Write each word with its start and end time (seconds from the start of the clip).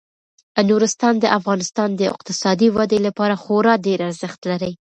نورستان 0.69 1.13
د 1.19 1.25
افغانستان 1.37 1.89
د 1.95 2.01
اقتصادي 2.13 2.67
ودې 2.75 2.99
لپاره 3.07 3.35
خورا 3.43 3.73
ډیر 3.85 3.99
ارزښت 4.09 4.41
لري. 4.51 4.71